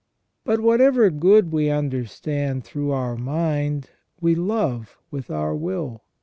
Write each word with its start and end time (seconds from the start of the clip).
But 0.43 0.61
whatever 0.61 1.11
good 1.11 1.51
we 1.51 1.69
understand 1.69 2.63
through 2.63 2.89
our 2.89 3.15
mind, 3.15 3.91
we 4.19 4.33
love 4.33 4.97
with 5.11 5.29
our 5.29 5.55
will. 5.55 6.01